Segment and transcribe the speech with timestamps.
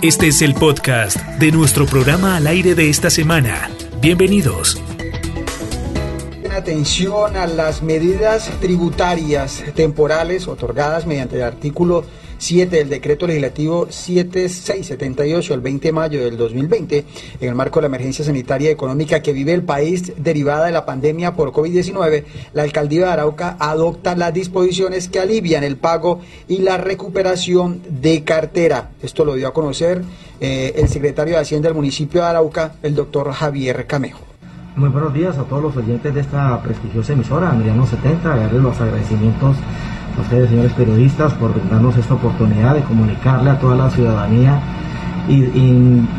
[0.00, 3.68] Este es el podcast de nuestro programa al aire de esta semana.
[4.00, 4.80] Bienvenidos.
[6.52, 12.04] Atención a las medidas tributarias temporales otorgadas mediante el artículo
[12.38, 17.04] 7 del decreto legislativo 7678 el 20 de mayo del 2020
[17.40, 20.72] en el marco de la emergencia sanitaria y económica que vive el país derivada de
[20.72, 26.20] la pandemia por COVID-19, la alcaldía de Arauca adopta las disposiciones que alivian el pago
[26.46, 28.90] y la recuperación de cartera.
[29.02, 30.02] Esto lo dio a conocer
[30.40, 34.20] eh, el secretario de Hacienda del municipio de Arauca, el doctor Javier Camejo.
[34.76, 38.80] Muy buenos días a todos los oyentes de esta prestigiosa emisora, Adriano 70, darles los
[38.80, 39.56] agradecimientos
[40.20, 44.60] ustedes, señores periodistas, por darnos esta oportunidad de comunicarle a toda la ciudadanía
[45.28, 45.42] y,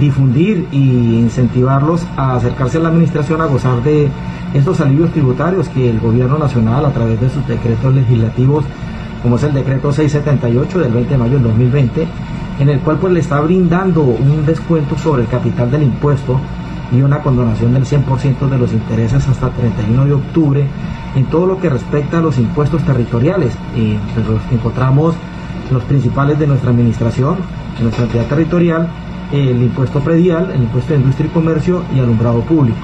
[0.00, 4.08] difundir y incentivarlos a acercarse a la administración a gozar de
[4.54, 8.64] estos alivios tributarios que el gobierno nacional a través de sus decretos legislativos
[9.22, 12.06] como es el decreto 678 del 20 de mayo del 2020
[12.60, 16.40] en el cual pues le está brindando un descuento sobre el capital del impuesto
[16.92, 20.66] y una condonación del 100% de los intereses hasta 31 de octubre
[21.16, 25.14] en todo lo que respecta a los impuestos territoriales, eh, pues, los encontramos
[25.70, 27.36] los principales de nuestra administración,
[27.76, 28.88] de nuestra entidad territorial,
[29.32, 32.78] el impuesto predial, el impuesto de industria y comercio y alumbrado público.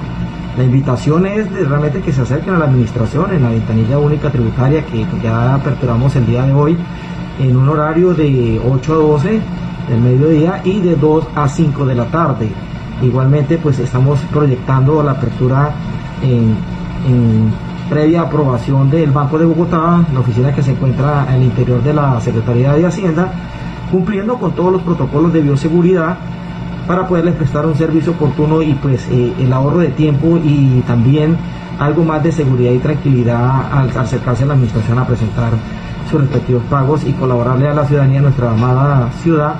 [0.57, 4.85] La invitación es realmente que se acerquen a la administración en la ventanilla única tributaria
[4.85, 6.77] que ya aperturamos el día de hoy
[7.39, 9.41] en un horario de 8 a 12
[9.89, 12.49] del mediodía y de 2 a 5 de la tarde.
[13.01, 15.73] Igualmente pues estamos proyectando la apertura
[16.21, 16.55] en,
[17.07, 17.51] en
[17.91, 21.93] previa aprobación del Banco de Bogotá, la oficina que se encuentra en el interior de
[21.93, 23.33] la Secretaría de Hacienda,
[23.91, 26.15] cumpliendo con todos los protocolos de bioseguridad
[26.87, 31.35] para poderles prestar un servicio oportuno y pues eh, el ahorro de tiempo y también
[31.79, 35.51] algo más de seguridad y tranquilidad al acercarse a la administración a presentar
[36.09, 39.55] sus respectivos pagos y colaborarle a la ciudadanía de nuestra amada ciudad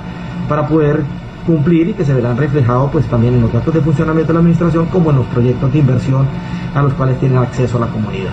[0.48, 1.02] para poder
[1.46, 4.40] cumplir y que se verán reflejados pues también en los datos de funcionamiento de la
[4.40, 6.26] administración como en los proyectos de inversión
[6.74, 8.32] a los cuales tienen acceso a la comunidad.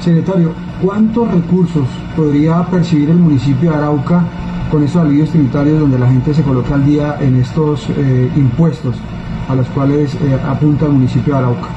[0.00, 1.86] Secretario, ¿cuántos recursos
[2.16, 4.24] podría percibir el municipio de Arauca
[4.70, 8.96] con esos alivios tributarios donde la gente se coloca al día en estos eh, impuestos
[9.48, 11.68] a los cuales eh, apunta el municipio de Arauca?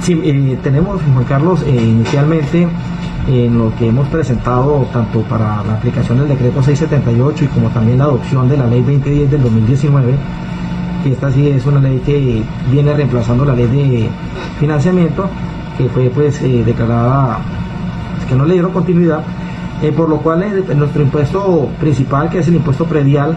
[0.00, 2.68] Sí, eh, tenemos, Juan Carlos, inicialmente
[3.30, 7.98] en lo que hemos presentado tanto para la aplicación del decreto 678 y como también
[7.98, 10.14] la adopción de la ley 2010 del 2019,
[11.04, 14.08] que esta sí es una ley que viene reemplazando la ley de
[14.58, 15.28] financiamiento,
[15.78, 17.38] que fue pues eh, declarada,
[18.16, 19.22] pues, que no le dieron continuidad,
[19.82, 23.36] eh, por lo cual en nuestro impuesto principal, que es el impuesto predial,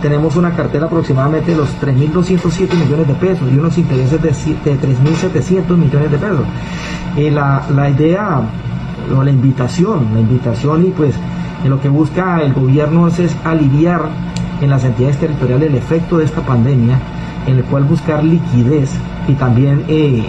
[0.00, 5.76] tenemos una cartera aproximadamente de los 3.207 millones de pesos y unos intereses de, 3.700
[5.76, 6.44] millones de pesos.
[7.16, 8.42] Eh, la, la idea
[9.14, 11.14] o la invitación, la invitación y pues
[11.64, 14.02] en lo que busca el gobierno es, aliviar
[14.60, 16.98] en las entidades territoriales el efecto de esta pandemia,
[17.46, 18.90] en el cual buscar liquidez
[19.28, 20.24] y también eh,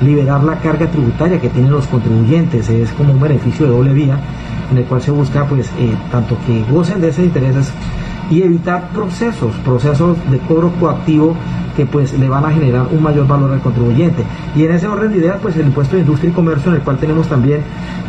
[0.00, 4.18] liberar la carga tributaria que tienen los contribuyentes, es como un beneficio de doble vía,
[4.70, 7.72] en el cual se busca pues eh, tanto que gocen de esos intereses
[8.30, 11.36] y evitar procesos, procesos de cobro coactivo
[11.76, 14.24] que pues le van a generar un mayor valor al contribuyente.
[14.54, 16.82] Y en ese orden de ideas, pues el impuesto de industria y comercio, en el
[16.82, 17.60] cual tenemos también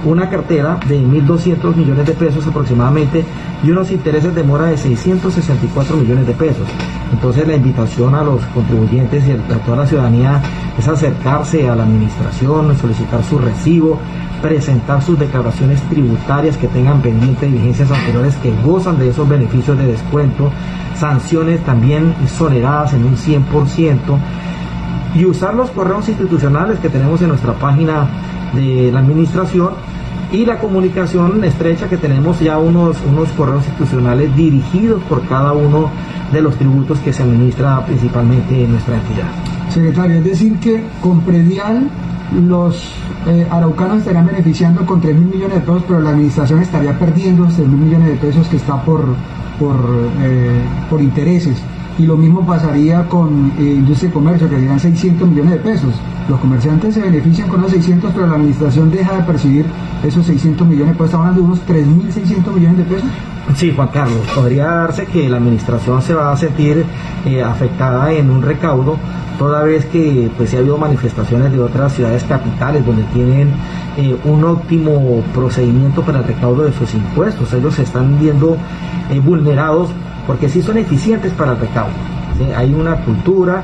[0.05, 3.25] una cartera de 1.200 millones de pesos aproximadamente
[3.63, 6.67] y unos intereses de mora de 664 millones de pesos.
[7.11, 10.41] Entonces la invitación a los contribuyentes y a toda la ciudadanía
[10.77, 13.99] es acercarse a la administración, solicitar su recibo,
[14.41, 19.77] presentar sus declaraciones tributarias que tengan pendiente de vigencias anteriores que gozan de esos beneficios
[19.77, 20.51] de descuento,
[20.99, 23.97] sanciones también exoneradas en un 100%
[25.15, 28.07] y usar los correos institucionales que tenemos en nuestra página
[28.53, 29.71] de la administración
[30.31, 35.89] y la comunicación estrecha que tenemos ya unos, unos correos institucionales dirigidos por cada uno
[36.31, 39.27] de los tributos que se administra principalmente en nuestra entidad.
[39.69, 41.89] Secretario, es decir que con predial
[42.47, 42.91] los
[43.27, 47.49] eh, araucanos estarían beneficiando con 3 mil millones de pesos, pero la administración estaría perdiendo
[47.51, 49.03] 6 mil millones de pesos que está por,
[49.59, 49.75] por,
[50.21, 51.61] eh, por intereses.
[51.99, 55.93] Y lo mismo pasaría con eh, industria y comercio, que serían 600 millones de pesos.
[56.29, 59.65] Los comerciantes se benefician con los 600, pero la administración deja de percibir
[60.03, 63.09] esos 600 millones, pues estamos hablando de unos 3.600 millones de pesos.
[63.55, 66.85] Sí, Juan Carlos, podría darse que la administración se va a sentir
[67.45, 68.97] afectada en un recaudo
[69.37, 73.51] toda vez que pues ha habido manifestaciones de otras ciudades capitales donde tienen
[73.97, 77.53] eh, un óptimo procedimiento para el recaudo de sus impuestos.
[77.53, 78.57] Ellos se están viendo
[79.09, 79.89] eh, vulnerados
[80.25, 81.93] porque sí son eficientes para el recaudo.
[82.55, 83.63] Hay una cultura.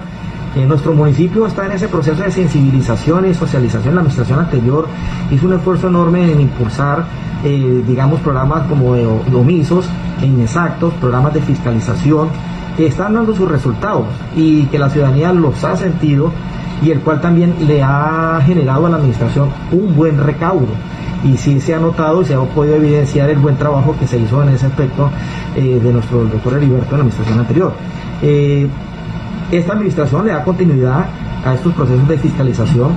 [0.55, 3.95] en nuestro municipio está en ese proceso de sensibilización y socialización.
[3.95, 4.87] La administración anterior
[5.31, 7.05] hizo un esfuerzo enorme en impulsar,
[7.43, 9.85] eh, digamos, programas como de omisos
[10.21, 12.29] e inexactos, programas de fiscalización
[12.75, 14.05] que están dando sus resultados
[14.35, 16.31] y que la ciudadanía los ha sentido
[16.81, 20.67] y el cual también le ha generado a la administración un buen recaudo.
[21.23, 24.19] Y sí se ha notado y se ha podido evidenciar el buen trabajo que se
[24.19, 25.09] hizo en ese aspecto
[25.55, 27.73] eh, de nuestro doctor Heriberto en la administración anterior.
[28.21, 28.67] Eh,
[29.51, 31.05] esta administración le da continuidad
[31.45, 32.91] a estos procesos de fiscalización.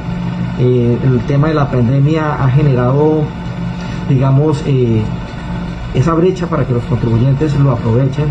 [0.58, 3.22] Eh, el tema de la pandemia ha generado,
[4.08, 4.64] digamos,
[5.94, 8.26] esa brecha para que los contribuyentes lo aprovechen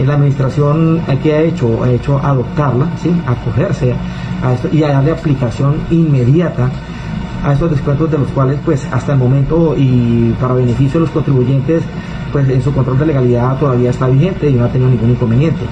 [0.00, 3.10] la administración que ha hecho, ha hecho adoptarla, ¿sí?
[3.26, 3.94] acogerse
[4.42, 6.70] a esto y a darle aplicación inmediata
[7.44, 11.10] a estos descuentos de los cuales pues hasta el momento y para beneficio de los
[11.10, 11.82] contribuyentes
[12.30, 15.64] pues en su control de legalidad todavía está vigente y no ha tenido ningún inconveniente.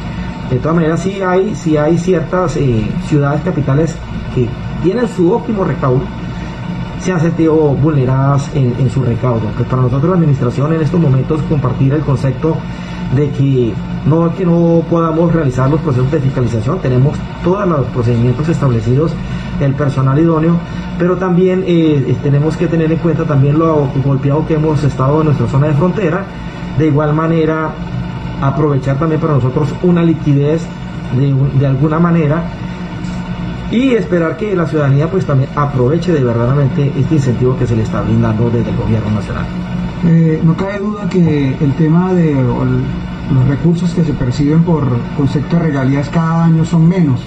[0.51, 3.95] De todas maneras sí hay, sí hay ciertas eh, ciudades capitales
[4.35, 4.49] que
[4.83, 6.03] tienen su óptimo recaudo,
[7.01, 9.49] se han sentido vulneradas en, en su recaudo.
[9.57, 12.57] Pues para nosotros la administración en estos momentos compartir el concepto
[13.15, 13.75] de que
[14.07, 19.13] no que no podamos realizar los procesos de fiscalización, tenemos todos los procedimientos establecidos,
[19.61, 20.57] el personal idóneo,
[20.99, 25.21] pero también eh, eh, tenemos que tener en cuenta también lo golpeado que hemos estado
[25.21, 26.25] en nuestra zona de frontera,
[26.79, 27.71] de igual manera
[28.41, 30.63] aprovechar también para nosotros una liquidez
[31.17, 32.45] de, de alguna manera
[33.71, 37.83] y esperar que la ciudadanía pues también aproveche de verdaderamente este incentivo que se le
[37.83, 39.47] está brindando desde el gobierno nacional.
[40.05, 44.85] Eh, no cabe duda que el tema de los recursos que se perciben por
[45.17, 47.21] concepto de regalías cada año son menos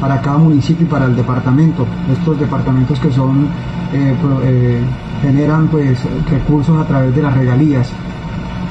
[0.00, 1.86] para cada municipio y para el departamento.
[2.12, 3.48] Estos departamentos que son
[3.92, 4.14] eh,
[4.44, 4.80] eh,
[5.20, 5.98] generan pues
[6.30, 7.90] recursos a través de las regalías.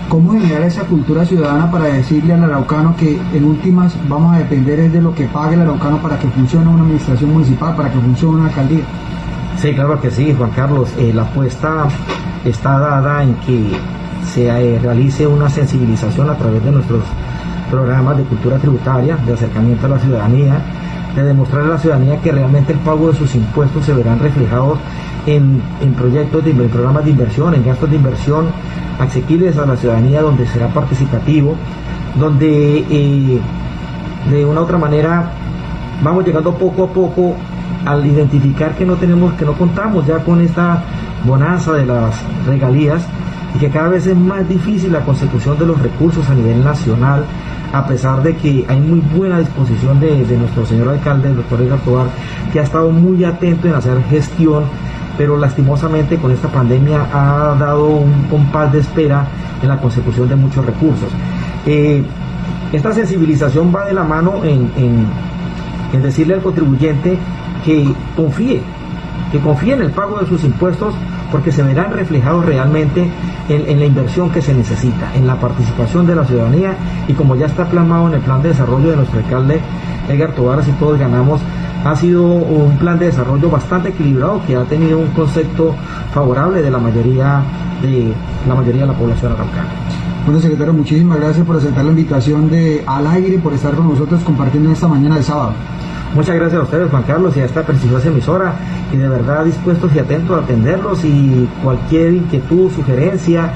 [0.08, 4.92] ¿Cómo generar esa cultura ciudadana para decirle al araucano que en últimas vamos a depender
[4.92, 8.40] de lo que pague el araucano para que funcione una administración municipal, para que funcione
[8.40, 8.84] una alcaldía?
[9.62, 10.90] Sí, claro que sí, Juan Carlos.
[11.14, 11.86] la apuesta
[12.44, 13.78] está dada en que
[14.34, 17.04] se eh, realice una sensibilización a través de nuestros
[17.70, 20.60] programas de cultura tributaria, de acercamiento a la ciudadanía,
[21.16, 24.80] de demostrar a la ciudadanía que realmente el pago de sus impuestos se verán reflejados
[25.28, 25.62] en,
[25.96, 28.48] proyectos, de, en programas de inversión, en gastos de inversión
[28.98, 31.54] asequibles a la ciudadanía, donde será participativo,
[32.20, 33.40] donde eh,
[34.32, 35.34] de una u otra manera
[36.02, 37.36] vamos llegando poco a poco
[37.86, 40.84] al identificar que no tenemos, que no contamos ya con esta
[41.24, 42.16] bonanza de las
[42.46, 43.04] regalías
[43.56, 47.26] y que cada vez es más difícil la consecución de los recursos a nivel nacional,
[47.74, 51.80] a pesar de que hay muy buena disposición de, nuestro señor alcalde, el doctor Edgar
[51.80, 52.08] Tobar,
[52.52, 54.66] que ha estado muy atento en hacer gestión,
[55.18, 59.26] pero lastimosamente con esta pandemia ha dado un compás de espera
[59.62, 61.10] en la consecución de muchos recursos.
[61.66, 62.04] Eh,
[62.72, 64.72] esta sensibilización va de la mano en,
[65.92, 67.18] en decirle al contribuyente
[67.66, 68.62] que confíe,
[69.32, 70.94] que confíe en el pago de sus impuestos
[71.32, 73.10] porque se verán reflejados realmente
[73.48, 76.76] en, la inversión que se necesita, en la participación de la ciudadanía
[77.08, 79.62] y como ya está plasmado en el plan de desarrollo de nuestro alcalde
[80.10, 81.42] Edgar Tobar, si todos ganamos,
[81.86, 85.76] ha sido un plan de desarrollo bastante equilibrado que ha tenido un concepto
[86.14, 87.42] favorable de la mayoría
[87.82, 88.14] de
[88.48, 89.70] la mayoría de la población araucana.
[90.26, 94.22] Bueno, secretario, muchísimas gracias por aceptar la invitación de Al Aire, por estar con nosotros
[94.24, 95.54] compartiendo esta mañana de sábado.
[96.14, 98.56] Muchas gracias a ustedes, Juan Carlos, y a esta prestigiosa emisora,
[98.92, 103.52] y de verdad dispuestos y atentos a atenderlos y cualquier inquietud, sugerencia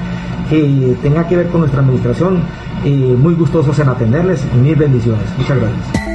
[0.48, 2.40] que tenga que ver con nuestra administración,
[2.84, 5.24] eh, muy gustosos en atenderles y mil bendiciones.
[5.36, 6.06] Muchas gracias.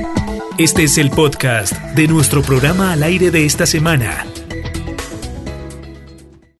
[0.57, 4.25] Este es el podcast de nuestro programa al aire de esta semana